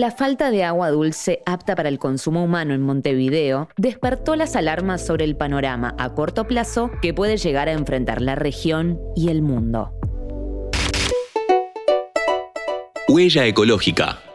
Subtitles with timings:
[0.00, 5.04] La falta de agua dulce apta para el consumo humano en Montevideo despertó las alarmas
[5.04, 9.42] sobre el panorama a corto plazo que puede llegar a enfrentar la región y el
[9.42, 9.92] mundo.
[13.08, 14.29] Huella ecológica.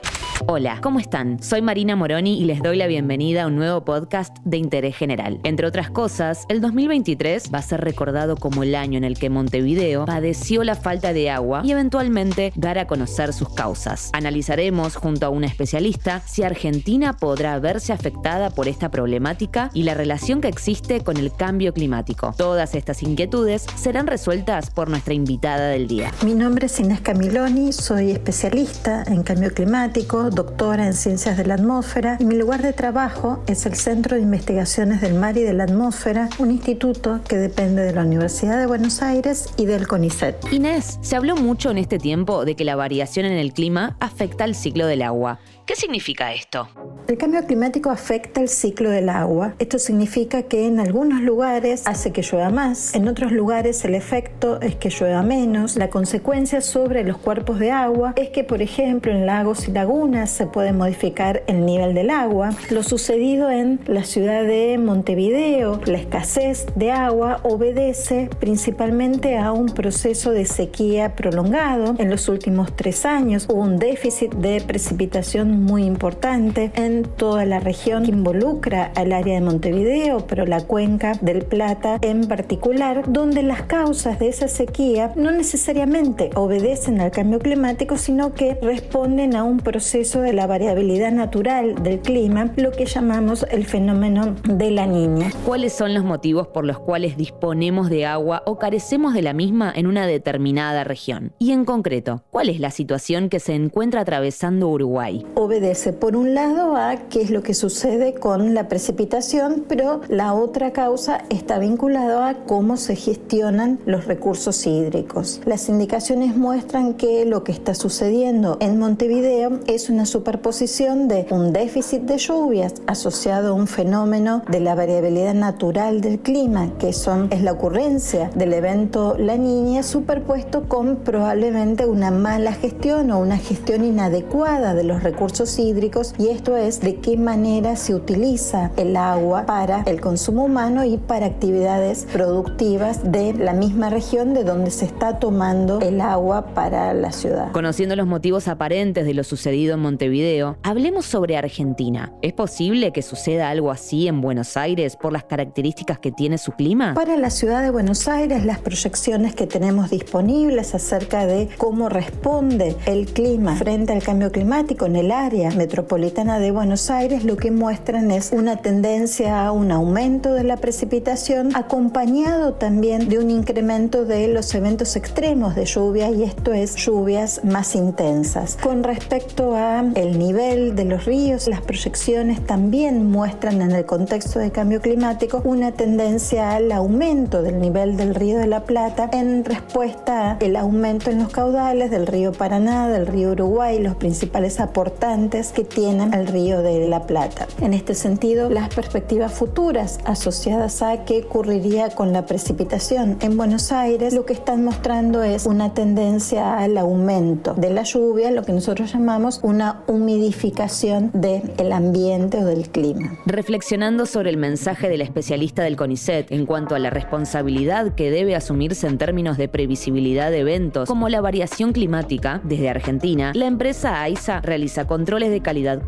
[0.47, 1.41] Hola, ¿cómo están?
[1.41, 5.39] Soy Marina Moroni y les doy la bienvenida a un nuevo podcast de interés general.
[5.43, 9.29] Entre otras cosas, el 2023 va a ser recordado como el año en el que
[9.29, 14.09] Montevideo padeció la falta de agua y eventualmente dar a conocer sus causas.
[14.13, 19.93] Analizaremos junto a una especialista si Argentina podrá verse afectada por esta problemática y la
[19.93, 22.33] relación que existe con el cambio climático.
[22.37, 26.11] Todas estas inquietudes serán resueltas por nuestra invitada del día.
[26.23, 31.55] Mi nombre es Inés Camiloni, soy especialista en cambio climático doctora en Ciencias de la
[31.55, 35.53] Atmósfera y mi lugar de trabajo es el Centro de Investigaciones del Mar y de
[35.53, 40.51] la Atmósfera, un instituto que depende de la Universidad de Buenos Aires y del CONICET.
[40.51, 44.43] Inés, se habló mucho en este tiempo de que la variación en el clima afecta
[44.43, 45.39] al ciclo del agua.
[45.65, 46.67] ¿Qué significa esto?
[47.07, 49.53] El cambio climático afecta el ciclo del agua.
[49.59, 54.59] Esto significa que en algunos lugares hace que llueva más, en otros lugares el efecto
[54.59, 55.75] es que llueva menos.
[55.75, 60.31] La consecuencia sobre los cuerpos de agua es que, por ejemplo, en lagos y lagunas
[60.31, 62.49] se puede modificar el nivel del agua.
[62.71, 69.67] Lo sucedido en la ciudad de Montevideo, la escasez de agua obedece principalmente a un
[69.67, 71.93] proceso de sequía prolongado.
[71.99, 77.59] En los últimos tres años hubo un déficit de precipitación muy importante en toda la
[77.59, 83.43] región que involucra al área de Montevideo, pero la cuenca del Plata en particular, donde
[83.43, 89.43] las causas de esa sequía no necesariamente obedecen al cambio climático, sino que responden a
[89.43, 94.87] un proceso de la variabilidad natural del clima, lo que llamamos el fenómeno de la
[94.87, 95.31] niña.
[95.45, 99.71] ¿Cuáles son los motivos por los cuales disponemos de agua o carecemos de la misma
[99.75, 101.33] en una determinada región?
[101.39, 105.25] Y en concreto, ¿cuál es la situación que se encuentra atravesando Uruguay?
[105.35, 110.33] obedece por un lado a qué es lo que sucede con la precipitación, pero la
[110.33, 115.41] otra causa está vinculada a cómo se gestionan los recursos hídricos.
[115.45, 121.53] Las indicaciones muestran que lo que está sucediendo en Montevideo es una superposición de un
[121.53, 127.27] déficit de lluvias asociado a un fenómeno de la variabilidad natural del clima, que son,
[127.31, 133.37] es la ocurrencia del evento La Niña, superpuesto con probablemente una mala gestión o una
[133.37, 138.97] gestión inadecuada de los recursos hídricos y esto es de qué manera se utiliza el
[138.97, 144.71] agua para el consumo humano y para actividades productivas de la misma región de donde
[144.71, 147.51] se está tomando el agua para la ciudad.
[147.51, 152.13] Conociendo los motivos aparentes de lo sucedido en Montevideo, hablemos sobre Argentina.
[152.21, 156.51] ¿Es posible que suceda algo así en Buenos Aires por las características que tiene su
[156.51, 156.93] clima?
[156.93, 162.75] Para la ciudad de Buenos Aires, las proyecciones que tenemos disponibles acerca de cómo responde
[162.85, 167.51] el clima frente al cambio climático en el área metropolitana de Buenos Aires lo que
[167.51, 174.03] muestran es una tendencia a un aumento de la precipitación acompañado también de un incremento
[174.03, 178.57] de los eventos extremos de lluvia y esto es lluvias más intensas.
[178.61, 184.39] Con respecto a el nivel de los ríos, las proyecciones también muestran en el contexto
[184.39, 189.45] de cambio climático una tendencia al aumento del nivel del río de la Plata en
[189.45, 195.51] respuesta al aumento en los caudales del río Paraná, del río Uruguay, los principales aportantes
[195.51, 197.47] que tienen el río de la Plata.
[197.59, 203.71] En este sentido, las perspectivas futuras asociadas a qué ocurriría con la precipitación en Buenos
[203.71, 208.53] Aires, lo que están mostrando es una tendencia al aumento de la lluvia, lo que
[208.53, 213.17] nosotros llamamos una humidificación del ambiente o del clima.
[213.25, 218.35] Reflexionando sobre el mensaje del especialista del CONICET en cuanto a la responsabilidad que debe
[218.35, 224.01] asumirse en términos de previsibilidad de eventos como la variación climática, desde Argentina, la empresa
[224.01, 225.83] AISA realiza controles de calidad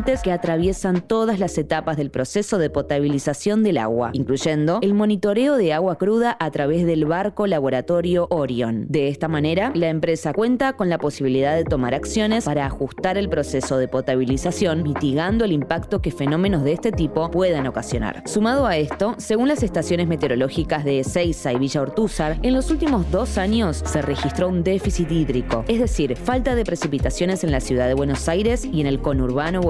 [0.00, 5.74] que atraviesan todas las etapas del proceso de potabilización del agua, incluyendo el monitoreo de
[5.74, 8.86] agua cruda a través del barco laboratorio Orion.
[8.88, 13.28] De esta manera, la empresa cuenta con la posibilidad de tomar acciones para ajustar el
[13.28, 18.22] proceso de potabilización, mitigando el impacto que fenómenos de este tipo puedan ocasionar.
[18.26, 23.10] Sumado a esto, según las estaciones meteorológicas de Ezeiza y Villa Ortúzar, en los últimos
[23.10, 27.86] dos años se registró un déficit hídrico, es decir, falta de precipitaciones en la ciudad
[27.86, 29.60] de Buenos Aires y en el conurbano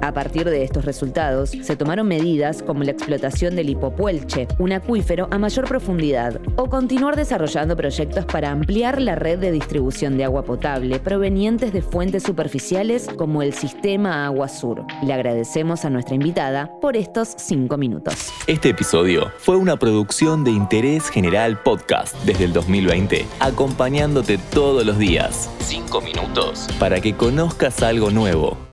[0.00, 5.26] A partir de estos resultados, se tomaron medidas como la explotación del hipopuelche, un acuífero
[5.32, 10.44] a mayor profundidad, o continuar desarrollando proyectos para ampliar la red de distribución de agua
[10.44, 14.84] potable provenientes de fuentes superficiales como el sistema Agua Sur.
[15.02, 18.32] Le agradecemos a nuestra invitada por estos cinco minutos.
[18.46, 24.96] Este episodio fue una producción de Interés General Podcast desde el 2020, acompañándote todos los
[24.96, 25.50] días.
[25.58, 28.60] Cinco minutos para que conozcas algo nuevo.